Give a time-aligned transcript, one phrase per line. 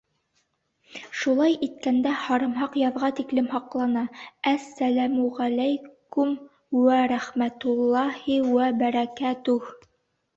[1.23, 4.03] Шулай иткәндә, һарымһаҡ яҙға тиклем һаҡлана.
[4.51, 6.31] Әс-сәләмү-ғәләйкүм
[6.79, 9.69] үә рәхмәтул-лаһи үә бәрәкәтүһ!